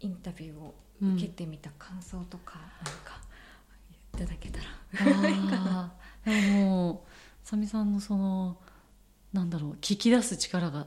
[0.00, 3.20] インタビューを受けてみた感想とか何か
[4.14, 5.92] いただけたら、いいかな。
[6.24, 7.04] でも
[7.44, 8.58] さみさんのその
[9.32, 10.86] なんだろう聞き出す力が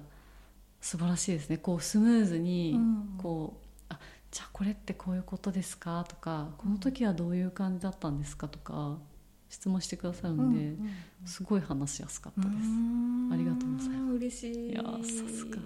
[0.82, 1.58] 素晴らしいですね。
[1.58, 3.16] こうスムーズに、うん。
[3.18, 4.00] こうあ
[4.32, 6.06] じゃあこれってこういうことですか？
[6.08, 8.48] とかこの時はどういう感じだったんですか？
[8.48, 8.98] とか
[9.50, 10.90] 質問してくださるんで、うんうん
[11.26, 13.30] すごい話しやすかったうです、ん。
[13.34, 14.14] ありがとうございます。
[14.16, 14.70] 嬉しい。
[14.70, 15.58] いやーさすが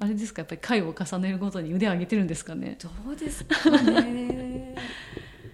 [0.00, 0.42] あれですか？
[0.42, 2.78] やっぱり回を重ねるごとに腕上げてるんですかね？
[2.80, 4.74] どうですかね。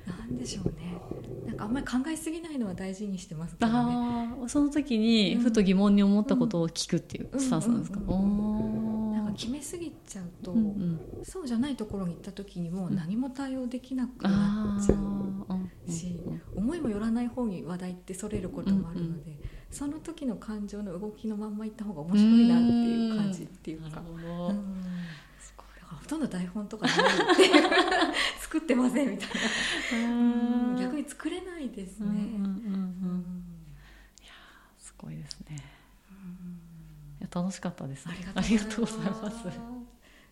[0.07, 0.99] なんでしょうね。
[1.47, 4.49] なんかあんまり考えすぎないのは大事にしてますけどね。
[4.49, 8.01] その時にふと疑問に思ったことを聞くっていうスタンスなんですか、
[9.37, 11.01] 決めすぎちゃうと、うんうん。
[11.25, 12.97] そうじゃないところに行った時にもううん。
[12.97, 14.99] 何も対応できなくあなっちゃう。
[15.89, 15.93] ー。
[15.93, 19.37] しうんうん思いもよらない方に話題ってそれることもあるので、
[19.75, 24.01] その時の感情の動きのまんま行った方が面白いなっていう感じっていうか。
[24.01, 24.83] ほど、うん。
[24.83, 24.89] だ
[25.57, 27.63] からほとんど台本とかないっていう
[28.41, 29.29] 作ってませんみたい
[30.09, 30.81] な。
[30.81, 32.25] 逆に作れないですね、うんうんうん。
[32.25, 33.45] うんうん
[34.79, 35.57] すごいですね。
[37.21, 39.45] いや楽しかったです、ね、ありがとうございます。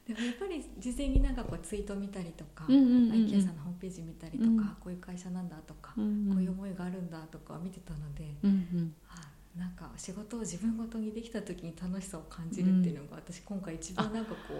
[0.06, 4.58] でもやっぱり事前になんかこうツイート見たりとか、IKEA さんのホームページ見たりとか、うん。
[4.80, 6.34] こういう会社なんだとか、うんうん。
[6.34, 8.94] こういう思いがあるんだとか見てたので、うんうん。
[9.08, 14.56] あなんか仕事を自分ごとにできた時に楽しさを感じるっていうのが、私今回一番なんかこう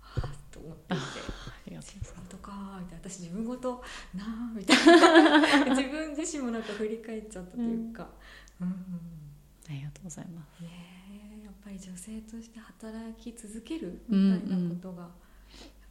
[0.00, 1.02] はあと思っていて。
[1.70, 3.82] 自分ごとかーみたいな私自分ごと
[4.14, 5.74] なーみたいな。
[5.76, 8.10] 自分自身もなんか振り返っちゃったというか、
[8.60, 8.66] うん。
[8.66, 8.74] うん。
[9.68, 10.62] ありがとうございます。
[10.62, 10.68] ね
[11.40, 15.10] えやっぱり女性として働き続けるみたいなことが、やっ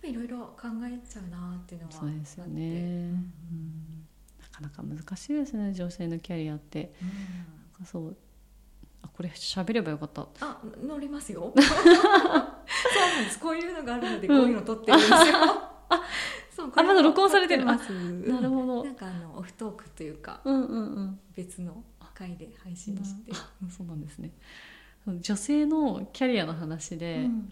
[0.02, 4.08] ぱりいろいろ考えちゃうなーっていうのはそうですよね、うん。
[4.42, 6.94] なかなか難しいですね女性のキャリアって
[7.86, 8.18] そう。
[9.02, 10.28] あこれ喋ればよかった。
[10.42, 11.54] あ乗りますよ。
[11.58, 13.40] そうなんです。
[13.40, 15.18] こういうのがあるのでこういうの撮ってるんですよ、
[16.56, 17.66] そうこれまだ録音されてる。
[17.66, 17.92] ます。
[17.92, 18.84] なるほど。
[18.84, 21.20] なんかあのオフトークというかうんうんうん。
[21.36, 21.84] 別の
[22.20, 24.32] 回で配信して、あそうなんですね。
[25.08, 27.50] 女性のキャリアの話で、うん。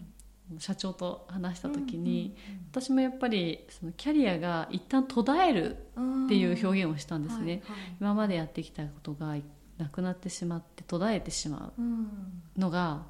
[0.58, 7.60] 社長と話した時に、うん私もやっぱりそのキャリアが一旦途絶えるうんっていう表現をしたんですね、はいはい。
[8.00, 9.36] 今までやってきたことが
[9.78, 13.02] なくなってしまって途絶えてしまうのが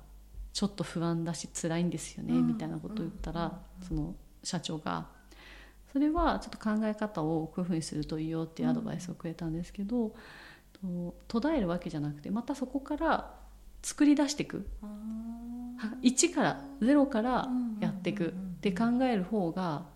[0.52, 2.46] ちょっと不安だし辛いんですよね、うん。
[2.48, 3.86] みたいなことを言ったら、うん。
[3.86, 5.06] その社長が
[5.92, 10.14] それはちょっと考え方をこういうふうにするといいよっていうアドバイスをくれたんですけど、
[10.72, 13.34] と途絶えるわけじゃなくてまたそこから
[13.82, 14.66] 作り出していく。
[14.82, 17.48] は1から0から
[17.80, 18.34] やっていく。
[18.58, 19.86] って考える方が、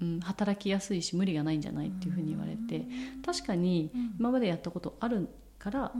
[0.00, 2.84] うん、働きやすいし無理がないんじゃないっていうふうに言われて
[3.24, 5.28] 確かに今までやったことある
[5.64, 5.92] から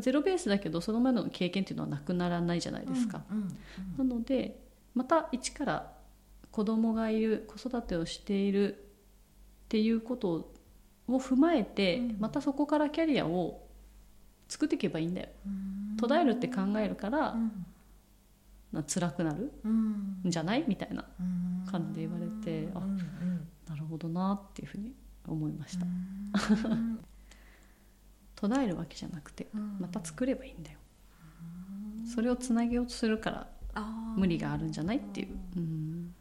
[0.00, 3.24] ゼロベースだけどそのまでの経験っていうのはなくならないじゃないですか。
[3.96, 4.60] なので
[4.94, 5.92] また一から
[6.50, 8.78] 子供がいる子育てをしているっ
[9.68, 10.52] ていうこと
[11.08, 12.16] を踏まえて、うん。
[12.20, 13.66] またそこからキャリアを
[14.48, 15.28] 作っていけばいいんだよ。
[15.98, 17.34] 途絶えるって考えるから、
[18.70, 20.20] な辛くなるん。
[20.24, 20.64] じゃない？
[20.68, 21.06] みたいな
[21.70, 22.80] 感じで言われてあ
[23.70, 24.94] なるほどなっていうふうに
[25.26, 25.86] 思いました、
[28.42, 29.46] 途絶えるわけじゃなくて
[29.78, 30.78] また作ればいいんだよ。
[32.12, 33.46] それをつなげようとするから
[34.16, 36.12] 無理があるんじゃないっていう、うん、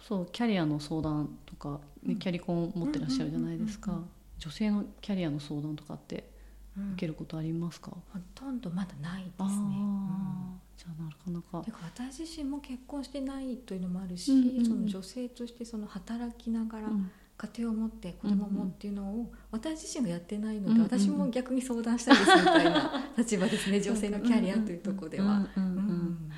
[0.00, 3.90] そうキャリアの相談とか、ね、キャリコン持ってらっしゃるじゃないですか。
[3.90, 4.12] うんうんうんうん。
[4.38, 6.30] 女性のキャリアの相談とかって
[6.76, 9.52] 受けることありますか、ほとんどまだないですあね。
[9.52, 11.64] あじゃあなかなか。
[11.64, 14.64] てか私自身も結婚してないというのもあるし、うんうんうん。
[14.64, 17.10] その女性としてその働きながらうん
[17.42, 25.48] 家庭を持って子供を持っていうのを私自身がやってないので、うんうん私も逆に相談したいですみたいな立場ですね 女性のキャリアというところでは。
[25.56, 26.30] うんうんうんうん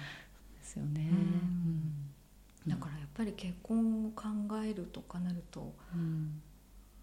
[0.55, 1.11] ですよね、
[2.67, 2.71] うん。
[2.71, 4.25] だからやっぱり結婚を考
[4.65, 6.41] えるとかなると、うん。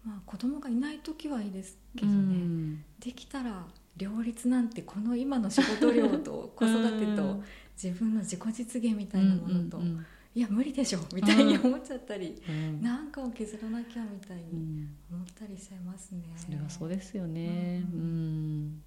[0.04, 2.84] まあ、子供がいない時はいいですけうどね、ん。
[2.98, 7.44] できたら両立なんてこの今の仕事量と子育てとうん。
[7.82, 12.80] 自分の自己実現みたいなものと、うんうんいや無理でしょみたいに思っちゃったり、うん。
[12.82, 14.88] なんかを削らなきゃみたいうにん。
[15.12, 16.22] 思ったりしちゃいますね。
[16.36, 18.64] それはそうですよね、ううん。
[18.68, 18.82] ん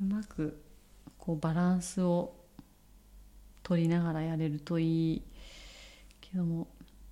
[0.00, 0.58] うまく
[1.18, 2.32] こうバランスを
[3.62, 5.22] 取りながらやれるといい
[6.20, 6.66] けども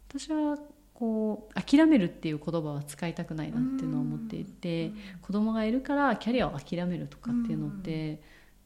[0.08, 0.58] 私は
[0.94, 4.90] こう諦めるっていう言葉は使いたくないなっていうのは思っていて、
[5.20, 8.20] 子供がいるからキャリアを諦めるとかっていうのって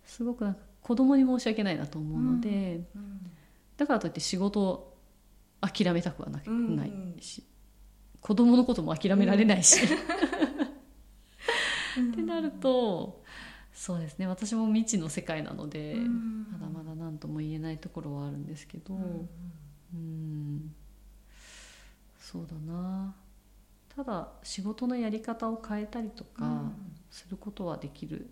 [0.06, 3.30] すごくなんか子供に申し訳ないなと思うので、うん
[3.76, 4.91] だからといって仕事を
[5.62, 7.44] 諦めたくはなないし、
[8.20, 9.80] 子供のことも諦められないし、
[11.96, 12.10] うん。
[12.12, 13.22] ってなると
[13.72, 14.26] そうですね。
[14.26, 16.46] 私も未知の世界なので、うん。
[16.52, 19.28] まだまだ何とも言えないところはあるんですけど、うん
[19.94, 20.74] うん。
[22.18, 23.14] そうだな。
[23.94, 26.72] ただ仕事のやり方を変えたりとか
[27.10, 28.30] することはできる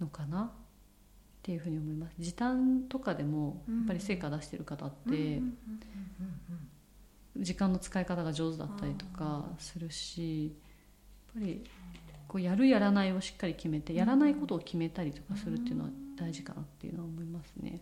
[0.00, 0.52] のかな
[1.44, 2.14] っていうふうに思います。
[2.18, 5.42] 時短とかでもやっぱり成果出してる方って
[7.36, 10.54] 時間の使い方が上手だったりとかするし
[11.34, 11.62] やっぱり
[12.28, 17.78] こうやるやらないをしっかり決めてやらないことを決めたりとかするっていうのは大事かなっていうのは思いますね。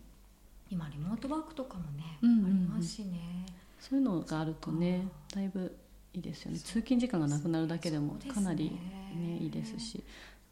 [0.69, 2.45] 今リモートワークとかもね、うんうんうん。
[2.45, 3.45] ありますしね。
[3.79, 5.73] そういうのがあるとねだいぶ
[6.13, 6.57] いいですよね。
[6.57, 8.77] 通勤時間がなくなるだけでもかなり
[9.15, 10.03] ねいいですし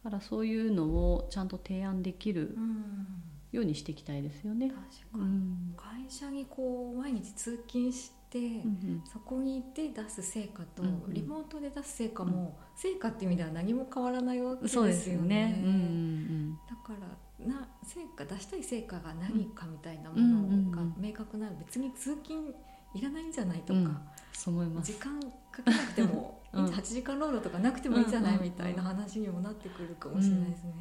[0.04, 3.06] だからそういうのをちゃんと提案できるうん。
[3.52, 4.70] ようにしていきたいですよね。
[4.70, 4.80] 確
[5.14, 5.74] うかに、ん。
[5.76, 11.12] 会社にこう毎日通勤して、うんそこに行って出す成果と、うんうん。
[11.12, 14.92] リモートで出す成果も、成果っていう意味では何も変わらないわけですよね。
[14.92, 15.60] そうですよね。
[15.62, 22.54] うんうんだからな成果出したい成果が何かみたいなものが明確なら別に通勤
[22.94, 23.98] いらないんじゃないとか、うん
[24.32, 24.98] そう思います時。
[24.98, 30.72] 間かけなくても、 うん8時間労働とかなくてもいいんじゃない、みたいな話にもなってくるかもしれないですね。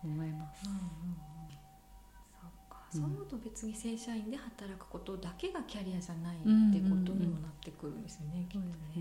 [0.00, 0.68] そう思います。
[0.68, 0.90] うんうんうん
[2.40, 6.46] そうかそう思うと別に正社員で働くことだけがキャリアじゃないって
[6.80, 8.70] ことにもなってくるんですよね、きっとね。
[8.96, 8.98] い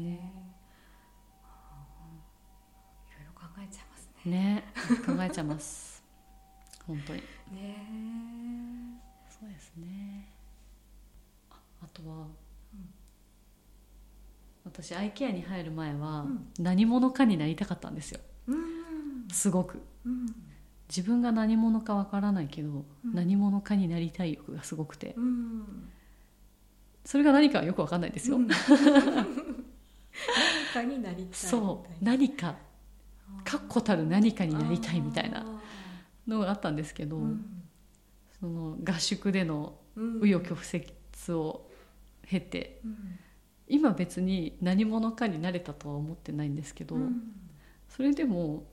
[3.15, 4.31] ろいろ考えちゃいますね。
[4.31, 4.73] ね
[5.05, 6.03] 考えちゃいます。
[6.85, 7.21] 本当に。
[7.51, 8.19] ね
[9.29, 10.27] そうですね。
[11.49, 12.27] ああとは、
[14.71, 16.47] 私 IKEA に入る前はうん。
[16.59, 18.19] 何者かになりたかったんですよ。
[18.47, 19.27] うん。
[19.31, 19.81] すごく。
[20.05, 20.27] うん。
[20.87, 22.69] 自分が何者かわからないけど、
[23.05, 23.13] うん。
[23.13, 25.13] 何者かになりたい欲がすごくて。
[25.17, 25.89] うん。
[27.05, 28.47] それが何かはよくわかんないですよ、うん。
[28.53, 28.57] 何
[30.73, 32.03] かになりたいそう。
[32.03, 32.55] 何か。
[33.43, 35.41] 確固たる何かになりたいみたいな。
[35.41, 35.45] あ
[36.27, 37.19] のがあったんですけど、
[38.39, 40.19] その合宿でのうん。
[40.19, 40.85] 紆余曲折
[41.33, 41.69] を
[42.27, 43.19] 経てうん
[43.69, 47.21] 今別に何者かになれたとは思ってないんですけど、うん。
[47.87, 48.65] それでも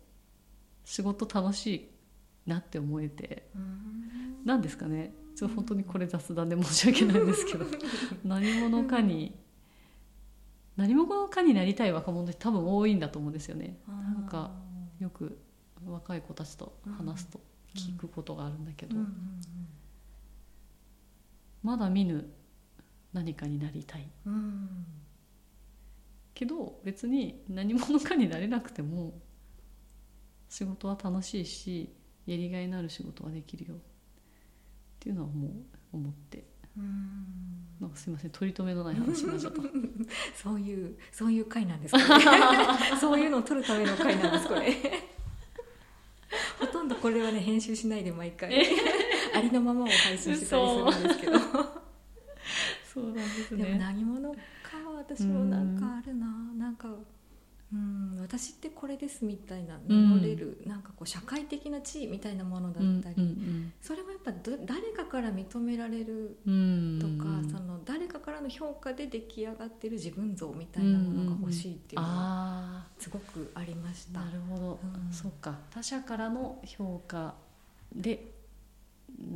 [0.84, 1.90] 仕事楽しい
[2.50, 4.42] なって思えてうん。
[4.44, 5.12] 何ですかね？
[5.36, 7.66] ちょっと本当にこれ雑談で申し訳ないんですけど
[8.24, 9.34] 何者かに
[10.76, 13.78] 何者かになりたい若者って多分多いんだと思うんですよね。
[13.86, 14.50] なんか
[14.98, 15.38] よく
[15.86, 17.40] 若い子たちと話すと
[17.74, 18.96] 聞くことがあるんだけど、
[21.62, 22.30] まだ見ぬ
[23.16, 24.08] 何かになりたい。
[24.26, 24.32] うん。
[24.32, 24.86] うん
[26.36, 29.14] けど別に何者かになれなくても
[30.50, 31.90] 仕事は楽しいし
[32.26, 33.74] やりがいのある仕事はできるよ。
[33.74, 33.78] っ
[35.00, 36.44] ていうのはもう思って。
[36.76, 37.24] うん。
[37.80, 39.62] なんかすいません取り留めのない話になっちゃった
[40.34, 41.94] そういうそういう回なんです
[43.00, 44.74] そういうのを撮るための回なんですこれ。
[46.60, 48.62] ほとんどこれはね編集しないで毎回。
[49.34, 51.85] ありのままを配信してたりするんですけど
[52.96, 54.36] そうなんですでもね何者か
[54.88, 56.26] は私もなんかあるな。
[56.56, 56.88] なんか
[57.72, 67.50] うん私ってこれですみたいな名乗れる、なんかこう社会的な地位みたいなものだったり、うんそれもやっぱど誰かから認められるうんとか、うん。
[67.50, 74.20] その誰かからの評価で出来上がってる自分像みたいなものが欲しいっていうのはあすごくありました。
[74.20, 75.12] あなるほど、うん。
[75.12, 75.58] そっか。
[75.70, 77.34] 他者からの評価
[77.94, 78.32] で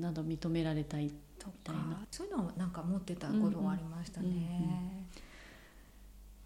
[0.00, 1.82] など認められたいとたいな。
[1.96, 5.06] かそういうのはなんか持ってた頃はありましたね。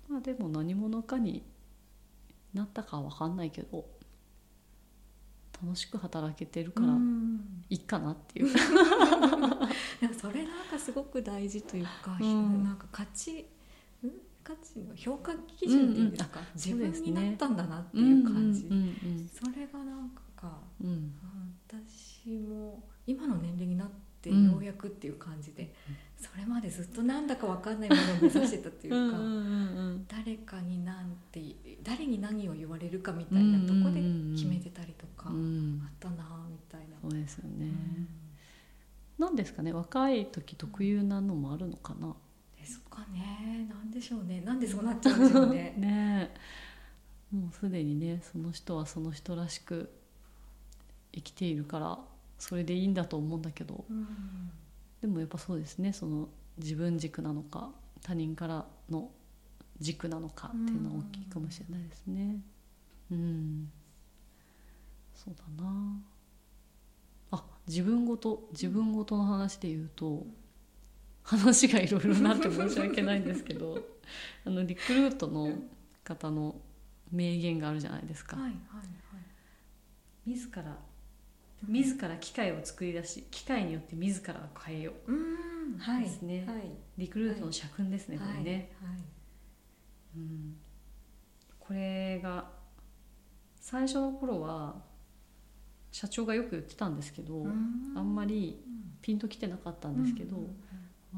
[0.09, 1.43] まあでも何者かに
[2.53, 3.85] なったかは分かんないけど
[5.63, 7.65] 楽しく働けてるからうん。
[7.71, 8.47] いいかなっていう、
[10.01, 12.63] でもそれなんかすごく大事というか、うん。
[12.63, 13.45] なんか価値ん？
[14.45, 16.45] 価値の評価基準っていうんですか、うん。
[16.45, 20.89] うんあ自そうですね分になったんだなっていう感じ、うんうんそれがなんかうん。
[20.89, 21.15] うん
[21.67, 23.95] 私も今の年齢になって
[24.31, 24.45] うん。
[24.53, 25.73] ようやくっていう感じで、
[26.17, 31.41] それまでずっとなんだかわかんないものを目指してたっていうか、誰かになんて
[31.83, 34.01] 誰に何を言われるかみたいなとこで
[34.35, 35.33] 決めてたりとか、あっ
[36.01, 36.97] たなみたいな。
[37.03, 38.09] そうですよね、うん。
[39.19, 42.15] なんですかね若い時特有なのもあるのかな？
[42.59, 43.69] ですかね。
[43.69, 44.41] なんでしょうね。
[44.41, 45.75] なんでそうなっちゃうんでしょうね。
[45.79, 46.31] ね。
[47.33, 49.91] えもうすでにねその人はその人らしく
[51.13, 51.99] 生きているから
[52.39, 53.85] それでいいんだと思うんだけど。
[53.89, 54.51] うん。
[55.01, 55.93] でもやっぱそうですね。
[55.93, 57.71] その自分軸なのか
[58.03, 59.11] 他人からの
[59.81, 62.41] 軸なのかっていうのは大きいかもしれないですね。
[63.11, 63.71] うん。
[65.15, 66.03] そうだな。
[67.33, 70.27] あ自分ごと自分ごとの話で言うと
[71.23, 73.79] 話がいろいろなって申し訳ないんですけど
[74.45, 75.59] あのリクルートの
[76.05, 76.61] 方の
[77.11, 80.31] 名言があるじゃないですか、はいはいはい。
[80.31, 80.79] 自ら
[81.69, 85.13] 自ら機械を作り出し機械によって自らを変えよう。
[85.13, 86.45] うんはいですね。
[86.47, 86.71] はい。
[86.99, 88.91] リクルートの社訓ですね、これね、はい。
[88.91, 89.03] はい
[90.17, 90.57] うん、
[91.59, 92.45] これが
[93.61, 94.77] 最初の頃は
[95.91, 97.47] 社長がよく言ってたんですけど、
[97.97, 98.63] あんまり
[99.01, 100.37] ピンときてなかったんですけど、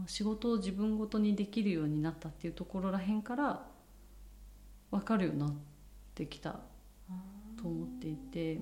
[0.07, 3.67] 仕事を自分ごとにできるようになったっていうところらへんから
[4.91, 5.55] 分かるようになっ
[6.15, 6.61] てきた
[7.61, 8.61] と思っていて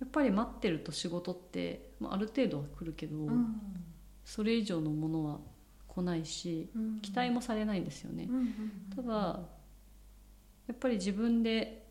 [0.00, 3.28] やっぱり待ってると仕事って、まあ、ある程度は来るけど、
[4.24, 5.38] それ以上のものは
[5.86, 6.68] 来ないし
[7.02, 8.28] 期待もされないんですよね。
[8.94, 9.40] ただ
[10.66, 11.86] やっぱり自分で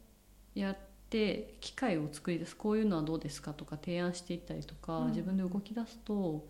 [0.55, 0.77] やっ
[1.10, 5.07] て機会を作り出すこういうのはどうですかとか提案していったりとか、うん。
[5.10, 6.48] 自分で動き出すと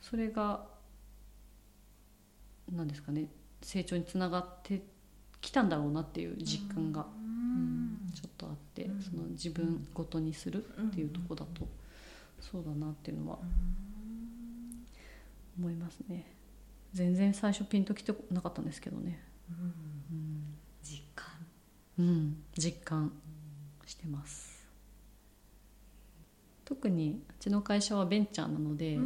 [0.00, 0.66] それが
[2.72, 3.28] 何ですかね
[3.62, 4.82] 成長につながって
[5.40, 7.27] きたんだろうなっていう実感が、うん
[8.20, 9.02] ちょっとあって、うん。
[9.02, 11.68] その自分ごとにするっていうところだと、
[12.40, 13.38] そうだなっていうのは
[15.58, 16.34] 思いますね。
[16.92, 20.56] 全然最初ピンときてなかったんですけどね、うん。
[20.82, 21.26] 実感
[21.98, 23.12] うん、実感
[23.86, 24.66] してます。
[26.64, 28.98] 特にうちの会社はベンチャーなので、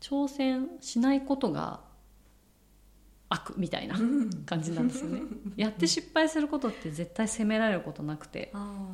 [0.00, 1.80] 挑戦しないことが
[3.30, 3.96] 悪みたいな
[4.44, 5.22] 感じなんですよね。
[5.56, 8.90] やって失敗することって絶対責められることなくてあ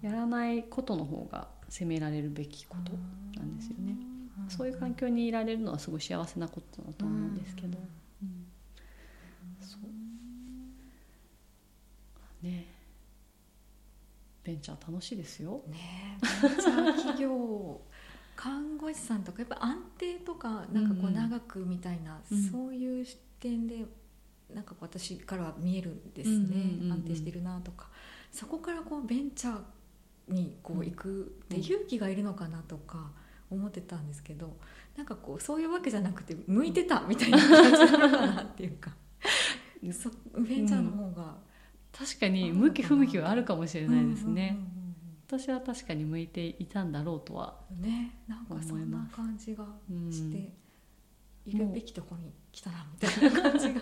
[0.00, 2.92] やらないことの方が責められるべきこと
[3.38, 3.96] なんですよね。
[4.48, 7.78] そういう環境にいられるのはすごい幸せなことだと思うんですけど、
[8.22, 8.46] うん。
[9.60, 9.78] そ
[12.42, 12.46] う。
[12.46, 12.66] ね。
[14.44, 15.62] ベンチャー楽しいですよ。
[15.68, 16.18] ね。
[16.42, 17.80] えベンチャー企業。
[18.36, 22.50] 看護師さんとかやっぱ安定とかなんかこううん長くみたいな、うん。
[22.50, 23.06] そういう
[23.44, 23.84] 視点で
[24.54, 26.36] なんか私からは見えるんですね、
[26.80, 27.88] うんうん安定してるなとか。
[28.30, 33.12] そこからこうベンチャーにこう行くって勇気がいるのかなとか
[33.48, 34.56] 思ってたんですけど
[34.96, 38.92] なんかこうそういうわけじゃなくて向いてたみたいな感じなのかなっていうか。
[39.92, 40.10] そ
[40.40, 41.36] ベンチャーの方が、
[41.92, 44.56] 確かに向き不向きはあるかもしれないですね。
[45.26, 50.10] 私は確かに向いていたんだろうとは、ねなんかそんな感じがうん。
[50.10, 50.50] して、
[51.46, 53.80] いるべきとこに来たなみたいな感じが、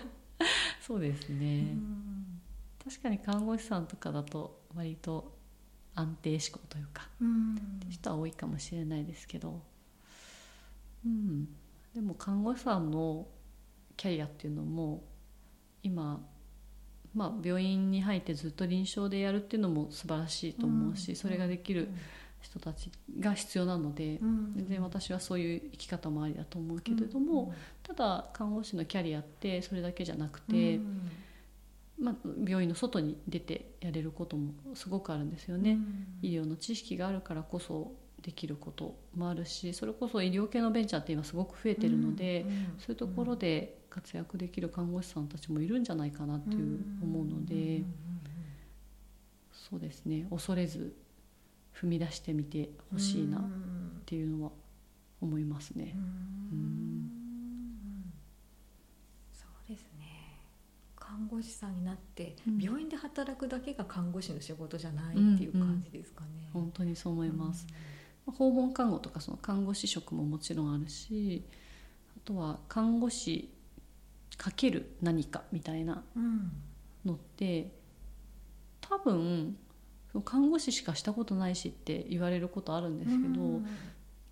[0.81, 2.41] そ うですうね、ん。
[2.83, 5.37] 確かに看護師さんとかだと割と
[5.95, 7.79] 安定志向というかうん。
[7.89, 9.61] 人は多いかもしれないですけど、
[11.05, 11.47] うん、
[11.93, 13.27] でも看護師さんの
[13.95, 15.03] キャリアっていうのも
[15.83, 16.25] 今、
[17.13, 21.15] まあ、病院に入ってずっと臨床でやるっていうのも素晴らしいと思うし、うん。
[21.15, 21.89] それができる
[22.43, 24.53] 人たちが必要なので、うん。
[24.55, 31.11] 全然私はそういう生き方もありだと思うけれども、ただ看護師のキャリアってそれだけじゃなくて、うん。
[31.99, 35.77] まあ、病院の外に出てやれることもすごくあるんですよね。
[36.21, 42.45] 医療の知識があるからこそできることもあるしそれこそ医療系のベンチャーって今すごく増えてるので、
[42.79, 47.83] そういうところで活躍できる看護師さんたちもいるんじゃないかなっていう思うので、
[49.69, 50.25] そうですね。
[50.29, 50.95] 恐れず
[51.73, 54.51] 踏み出してみてほしいなっうんていうのは
[55.21, 55.93] 思いますね。
[55.95, 57.09] うん。
[59.33, 60.39] そうですね。
[60.95, 62.59] 看護師さんになって、うん。
[62.59, 66.49] 病院で働くだけが看護師の仕事じゃないっていう感じですかね。
[66.53, 67.65] 本当にそう思います。
[68.25, 71.43] 訪問看護とかその看護師職ももちろんあるし
[72.15, 73.49] あとは看護師
[74.37, 76.51] かける何かみたいなうん。
[77.05, 77.69] のって
[78.79, 79.53] 多分その
[80.21, 83.67] 看護師しかしたことないしって言われることあるんですけど、うん。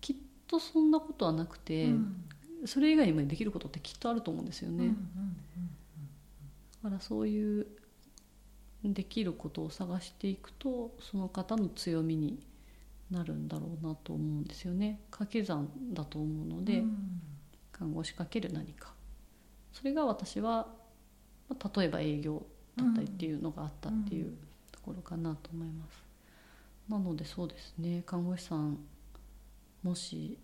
[0.00, 2.24] きっとそんなことはなくて、うん。
[2.66, 4.76] それ以外にもできることってきっとあると思うんですよね。
[4.76, 4.96] うんうん
[6.82, 7.66] だからそういう
[8.82, 12.44] できることを探していくとその方の強みに
[13.08, 15.00] なるんだろうなと思うんですよね。
[15.12, 17.20] 掛け算だと思うので、うん。
[17.70, 18.94] 看護師かける何か。
[19.72, 20.66] それが私は
[21.48, 22.44] まあ例えば営業
[22.76, 24.51] だったりっていうのがあったっていうと
[24.82, 26.04] ころかなと思います、
[26.88, 28.78] なのでそうですね看護師さん
[29.82, 30.38] もし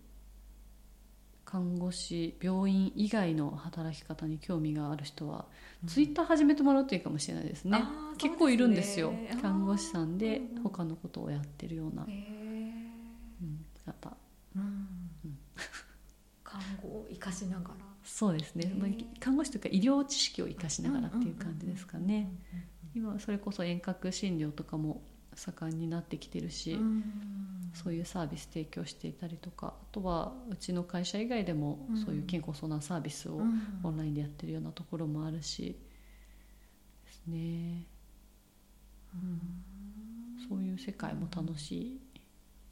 [1.45, 5.45] 看護師病院以外の働き方に興味がある人は、
[5.87, 7.79] ツイッター始めてもらうといいかもしれないですね。
[7.81, 9.11] あー結構いるんですよ。
[9.41, 14.15] 看護師さんで他のことをやってるような、うん方
[14.55, 14.87] うん。
[16.43, 17.75] 看護を生かしながら。
[18.03, 18.79] そうですね、へー。
[18.79, 22.31] まあ、看護師というか医療知識を生かしながらっていう感じですかね
[22.95, 25.01] 今はそれこそ遠隔診療とかも
[25.35, 27.03] 盛んになってきてるし、うん。
[27.73, 31.97] そういうサービス提供していたりとかあとはうちの会社以外でもうん。
[31.97, 33.61] そういう健康相談サービスをうん。
[33.83, 35.77] オンラインでやってるようなところもあるし
[37.05, 37.85] ですね、
[40.47, 42.01] そういう世界も楽しい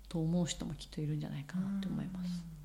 [0.09, 2.56] と思う人もきっといるんじゃないかなって思います。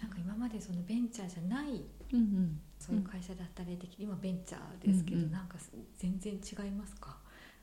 [0.00, 2.60] なんか今までそのベンチャーじゃないうんうん。
[2.78, 5.32] そういう会社で働いてきて今ベンチャーですけど、うんうん。
[5.32, 5.56] なんか
[5.98, 7.18] 全然違いますか？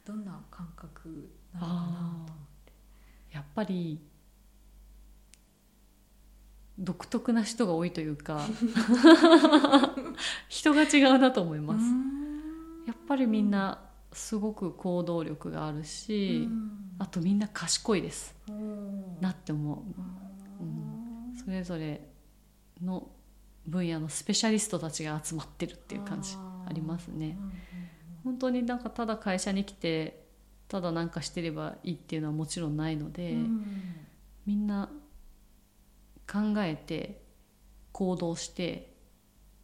[0.05, 1.77] どんな感覚なのかな
[2.27, 2.73] と思って。
[3.31, 3.99] やっぱり
[6.79, 8.47] 独特な人が多いというか
[10.47, 11.83] 人が違うなと思います、
[12.85, 13.81] やっぱりみんな
[14.13, 16.47] すごく行動力があるし、
[16.99, 18.35] あとみんな賢いです。
[19.19, 19.75] なって思
[20.59, 20.63] う。
[20.63, 21.35] うん。
[21.35, 22.07] それぞれ
[22.81, 23.09] の
[23.65, 27.37] 分野のスペシャリストたちが集まってるっていう感じありますね。
[28.23, 30.25] 本当になんかただ会社に来て
[30.67, 33.35] ただなんかしてればいいっていうのはもちろんないので、
[34.45, 34.89] みんな
[36.29, 37.21] 考えて
[37.91, 38.93] 行動して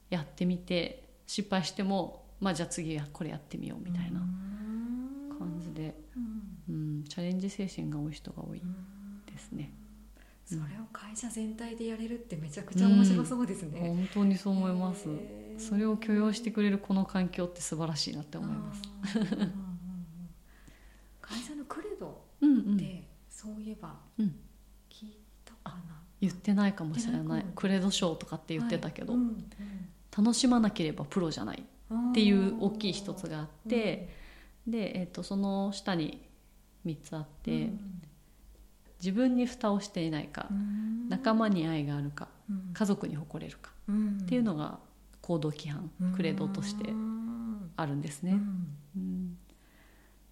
[0.09, 4.19] やってみて失敗してもまあじゃあ次はこれやってみようみたいな
[5.37, 5.95] 感じで、
[6.69, 8.61] うん、チャレンジ精神が多い人が多い
[9.31, 9.71] ですね。
[10.45, 15.07] それを会社全体でやれるってめちゃくちゃ面白そうですね、本当にそう思います。
[15.57, 18.81] それを許容してくれるこの環境って素晴らしいなって思います。
[21.21, 24.35] 会社のクレドうんうん、ってそういえばうん。
[24.89, 27.45] 聞いたかな、言ってないかもしれない。
[27.55, 29.21] クレド賞とかって言ってたけど、はい。
[29.21, 29.49] うん
[30.15, 31.63] 楽しまなければプロじゃない。
[31.89, 34.09] うんっていう大きい一つがあって、
[34.67, 36.21] で、えっとその下に
[36.85, 37.71] 3つあって、
[39.03, 41.09] 自分に蓋をしていないか、うん。
[41.09, 42.73] 仲間に愛があるかうん。
[42.73, 44.19] 家族に誇れるかうん。
[44.21, 44.79] っていうのが
[45.21, 48.39] 行動規範、クレドとしてうんあるんですね。
[48.95, 49.37] うん。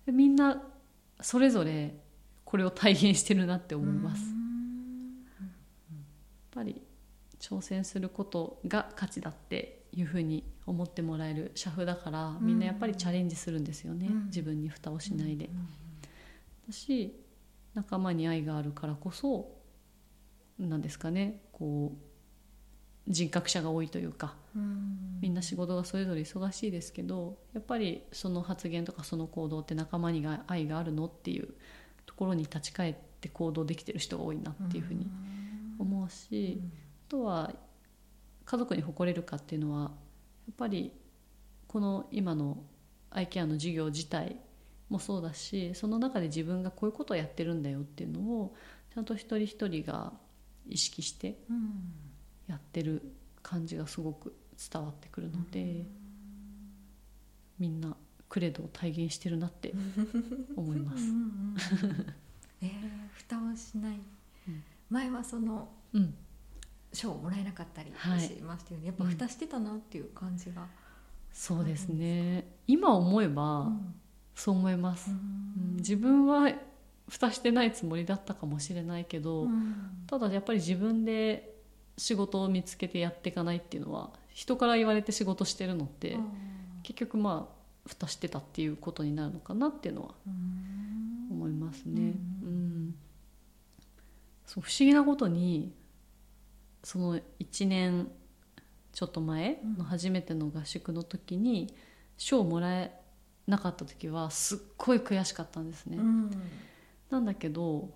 [0.05, 0.63] みんな
[1.19, 1.95] それぞれ
[2.45, 4.23] これを体現してるなって思います。
[4.23, 4.27] や
[5.47, 5.49] っ
[6.51, 6.81] ぱり
[7.39, 14.25] 挑戦することが価値だっていうふうに思ってもらえる社風だからみんなやっぱりチャレンジするんですよね、うん。
[14.25, 15.45] 自分に蓋をしないで。
[15.45, 15.67] うん。
[16.67, 17.20] だし
[17.73, 19.57] 仲間に愛があるからこそ
[20.59, 25.19] なんですかねこう人格者が多いというかうん。
[25.21, 31.53] みんな仕事がそれぞれ忙しいですけどやっぱりその発言とかその行動って仲間にが愛があるのっていう
[32.05, 35.09] ところに立ち返って行動できてる人が多いなっていうふうに
[35.79, 36.61] 思うし、
[37.07, 37.51] あとは
[38.45, 39.87] 家族に誇れるかっていうのはや
[40.51, 40.91] っぱり
[41.67, 42.57] この今の
[43.11, 44.37] アイケアの授業自体
[44.91, 48.55] もそうだしその中で自分がこういうことをやってるんだよっていうのを
[48.93, 50.11] ちゃんと一人一人が
[50.67, 51.93] 意識してうん
[52.47, 53.01] やってる
[53.41, 54.35] 感じがすごく
[54.71, 55.85] 伝わってくるので、
[57.57, 57.95] みんな
[58.27, 59.73] クレドを体現してるなって
[60.55, 61.03] 思います。
[61.03, 61.57] うんうんうん
[62.61, 62.69] えー、
[63.13, 63.95] 蓋をしない、
[64.49, 64.63] うん。
[64.89, 66.13] 前はそのうん、
[66.93, 68.19] 賞をもらえなかったりはい。
[68.21, 70.67] しましたよね、やっぱ蓋してたなっていう感じが、
[71.31, 72.45] そうですね。
[72.67, 73.95] 今思えばうん
[74.35, 75.75] そう思います、うん。
[75.77, 76.51] 自分は
[77.09, 79.75] 蓋してないつもりだったかもしれないけど、うん。
[80.07, 81.55] ただやっぱり自分で
[81.97, 86.17] 仕事を見つけてやっていかないっていうのは人から言われて仕事してるのって、
[86.83, 91.27] 結局まあ蓋してたっていうことになるのかなっていうのはうん。
[91.31, 92.13] 思いますね。
[92.43, 92.87] ううん。
[92.89, 92.95] ん
[94.45, 95.73] そう不思議なことに
[96.83, 98.09] その1年
[98.93, 101.73] ちょっと前の初めての合宿の時に
[102.17, 103.00] 賞をもらえ
[103.51, 105.97] なかった時はすっごい悔しかったんですね。
[105.97, 106.31] うん。
[107.09, 107.89] なんだけど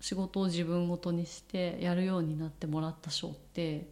[0.00, 3.88] 仕事を自分ごとにしてやるようになってもらった賞って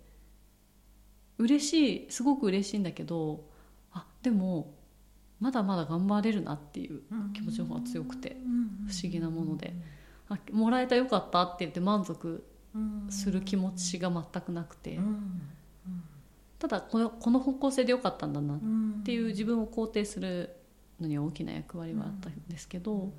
[1.38, 3.44] 嬉しいすごく嬉しいんだけど
[3.92, 4.74] あでも
[5.40, 7.02] まだまだ頑張れるなっていう
[7.34, 8.36] 気持ちの方が強くて
[8.88, 9.74] 不思議なもので。
[10.30, 12.44] あもらえたよかったって言って満足
[13.08, 14.98] する気持ちが全くなくて。
[16.58, 18.58] ただこのこの方向性でよかったんだなっ
[19.04, 20.56] ていう自分を肯定する
[21.00, 23.12] のには大きな役割はあったんですけど、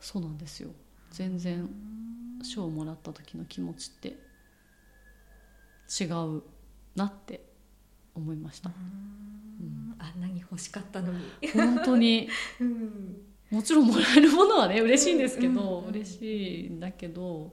[0.00, 0.70] そうなんですよ。
[1.10, 1.68] 全然
[2.42, 4.16] 賞をもらった時の気持ちって
[6.02, 6.42] 違う
[6.94, 7.44] なって
[8.14, 8.70] 思いました。
[8.70, 10.20] あん。
[10.20, 12.28] なに欲しかったのに、本当に。
[12.60, 13.22] うん。
[13.50, 15.90] もちろんもらえるものはね嬉しいんですけど、うんうんうん。
[15.90, 17.52] 嬉しいんだけど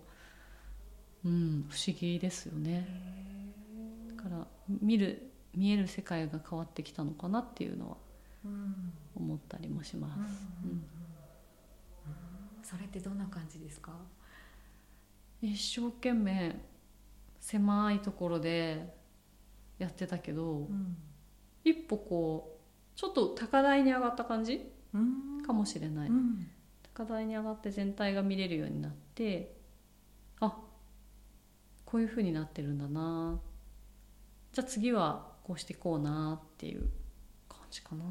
[1.26, 2.88] うん不思議ですよね。
[4.16, 8.07] だから見る見える世界が変わってきたのかなっていうのはうん
[9.16, 10.84] 思ったりもします、うん。
[12.64, 13.92] それってどんな感じですか？
[15.42, 16.56] 一生懸命
[17.40, 18.94] 狭いところで
[19.80, 20.68] やってたけど、
[21.64, 22.60] 一歩こ
[22.96, 25.42] うちょっと高台に上がった感じうん。
[25.46, 26.48] かもしれない、うん。
[26.94, 29.56] 高台に上がって全体が見れるようになって
[30.40, 30.58] あ
[31.86, 33.40] こういう風になってるんだな。
[34.52, 36.90] じゃあ次はこうしていこうなっていう感
[37.70, 38.04] じかな、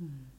[0.00, 0.30] うん。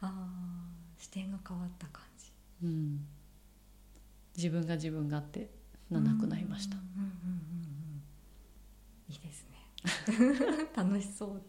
[0.00, 2.32] あー視点が変わった感じ。
[2.64, 3.06] うん。
[4.36, 5.50] 自分が自分がって
[5.90, 6.76] ななくなりました。
[6.76, 8.02] うんうんうんうん
[9.08, 10.66] いいですね。
[10.74, 11.42] 楽しそう。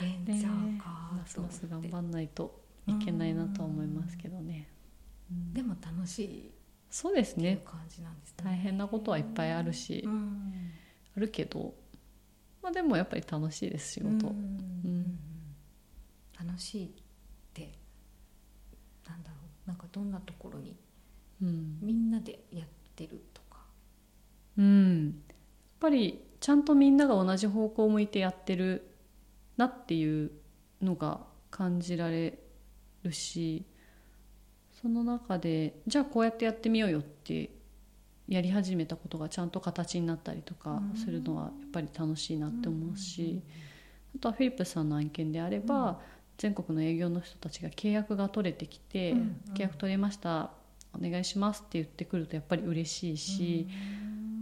[0.00, 4.68] ベンチャーかますます頑張んないといけないなとは思いますけどね。
[5.30, 5.54] うん。
[5.54, 6.48] でも楽しい。
[6.48, 6.52] っ
[6.92, 7.62] そうですね。
[7.64, 8.36] 感じなんですね。
[8.44, 10.52] 大変なことはいっぱいあるし、うん。
[11.16, 11.74] あるけど、
[12.62, 14.26] まあ、でもやっぱり楽しいです仕事。
[16.38, 16.90] 楽しいっ
[17.54, 17.72] て
[19.08, 19.68] なんだろう。
[19.68, 20.76] なんかどんなところに
[21.40, 21.78] うん。
[21.80, 23.60] みんなでやってるとか。
[24.58, 25.36] うん、やっ
[25.80, 28.94] ぱりちゃんとみんなが同じ方向を向いてやってる
[29.56, 30.30] なっていう
[30.82, 32.38] のが感じられ
[33.02, 33.64] るし
[34.82, 37.50] その中でじゃあこうやってやってみようよって
[38.28, 43.42] やり始めたことがちゃんと形になったりとかするのはやっぱり楽しいなって思うし
[44.16, 45.98] あとはフィリップさんの案件であれば、
[46.36, 49.14] 全国の営業の人たちが契約が取れてきて、
[49.54, 50.50] 契約取れました
[50.92, 53.68] お願いしますって言ってくるとやっぱり嬉しいし、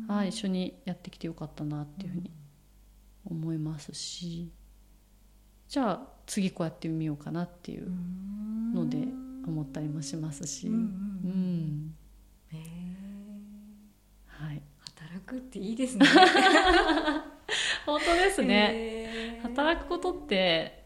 [0.08, 2.32] ああ一緒にやってきてよかったなっていうふうに
[3.24, 4.50] 思いますし
[5.68, 7.88] じゃあ次こうやってみようかなっていう
[8.74, 9.06] ので
[9.46, 11.94] 思ったりもしますし、うんうんうん。
[14.26, 14.62] はい、
[14.96, 16.06] 働くっていいですね。
[17.86, 20.84] 本当ですね、働くことって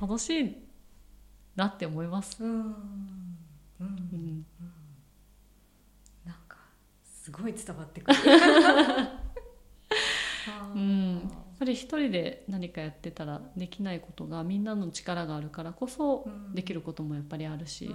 [0.00, 0.56] 楽しい
[1.54, 2.50] なって思います、うん。
[2.50, 2.76] うん。
[3.80, 4.46] うん、
[6.24, 6.58] なんか
[7.04, 8.18] すごい伝わってくる。
[10.74, 16.54] うんぱり一人で何かやってたらできないことがみんなの力があるからこそうん。
[16.54, 17.94] できることもやっぱりあるし、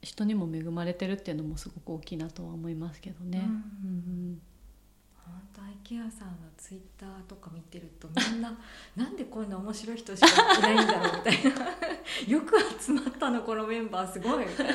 [0.00, 3.38] 人にも恵まれてるっていうのもすごく大きいなとは思いますけどね。
[3.38, 4.40] うんうん
[5.14, 8.58] 本当アイケアさんのツイッターとか見てるとみんな
[8.94, 12.32] なんでこんな面白い人しかいないんだろうみたいな。
[12.34, 14.46] よく集まったのこのメンバーすごい。
[14.46, 14.72] みたいな、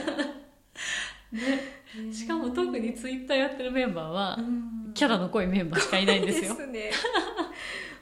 [1.97, 6.55] うんしかも特にツイッターやってるメンバーはうんキャラの濃いメンバーしかいないんですよ。
[6.55, 6.91] ですね。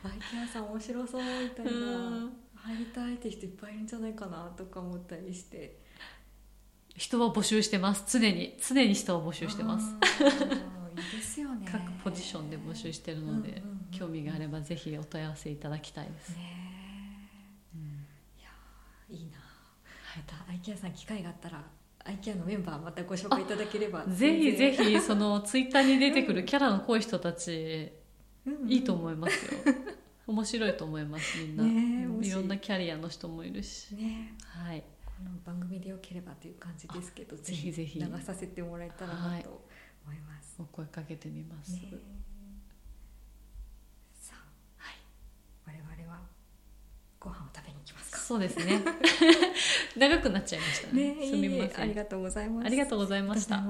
[0.04, 1.71] アイケアさん面白そうみたいな。
[1.71, 2.34] うん。
[2.56, 5.78] 入りたいって人いっぱいいるんじゃないかなとか思ったりして。
[6.95, 8.04] 人は募集してます。
[8.08, 8.58] 常に。
[8.60, 9.86] 常に人を募集してます。
[9.89, 11.67] いいですよね。
[11.71, 13.78] 各ポジションで募集してるので、うんうんうん。
[13.91, 16.30] 興味があればぜひお問い合わせいただきたいです。
[16.30, 17.30] ね
[17.76, 17.82] うん。
[18.39, 19.38] いやーいいな
[20.17, 21.63] またアイケアさん機会があったら
[22.08, 24.06] アイケアのメンバーまたご紹介いただければ。
[24.06, 27.91] ぜひぜひ、ひそのツイッターに出てくる キャラの濃い人たち
[28.46, 28.72] うん。
[28.72, 29.60] いいと思いますよ。
[30.26, 33.93] 面白いと思いますみんな、うんねいろんなキャリアの人もいるし。
[33.96, 34.84] ねはい。
[35.06, 38.00] この番組でよければという感じですけどぜひぜひ。
[38.00, 39.65] 流させてもらえたらなと
[40.06, 41.74] 思います、お声かけてみます。
[41.74, 41.91] ね
[44.13, 44.96] さあ、はい、
[45.65, 46.22] 我々は
[47.20, 48.07] ご飯を食べに行きます。
[48.07, 48.82] かそうですね。
[49.96, 51.16] 長くなっちゃいましたね。
[51.16, 51.80] ねすみません。
[51.82, 53.63] ありがとうございますありがとうございました